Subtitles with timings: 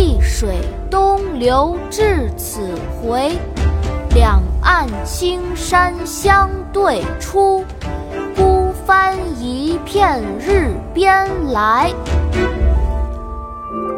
[0.00, 0.56] 碧水
[0.90, 3.36] 东流至此回。
[4.14, 7.62] 两岸青山相对出，
[8.34, 11.92] 孤帆一片日边来。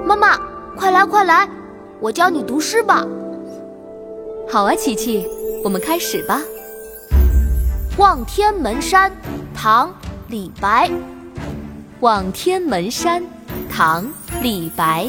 [0.05, 0.37] 妈妈，
[0.77, 1.49] 快来快来，
[2.01, 3.07] 我教你读诗吧。
[4.51, 5.25] 好啊，琪琪，
[5.63, 6.41] 我们开始吧。
[8.01, 9.09] 《望天门山》
[9.55, 9.89] 唐·
[10.27, 10.91] 李白。
[12.01, 13.23] 望天门山，
[13.71, 14.03] 唐·
[14.43, 15.09] 李白。